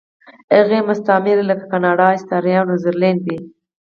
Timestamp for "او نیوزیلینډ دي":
2.59-3.37